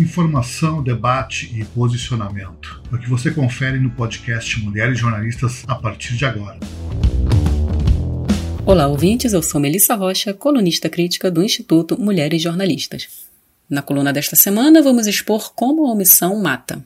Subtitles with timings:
[0.00, 2.80] Informação, debate e posicionamento.
[2.90, 6.58] É o que você confere no podcast Mulheres Jornalistas a partir de agora.
[8.64, 9.34] Olá, ouvintes.
[9.34, 13.08] Eu sou Melissa Rocha, colunista crítica do Instituto Mulheres Jornalistas.
[13.68, 16.82] Na coluna desta semana, vamos expor como a omissão mata.